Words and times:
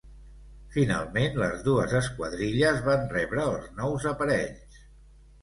Finalment 0.77 1.37
les 1.41 1.61
dues 1.67 1.93
esquadrilles 1.99 2.81
van 2.89 3.05
rebre 3.13 3.45
els 3.53 3.69
nous 3.83 4.09
aparells. 4.15 4.83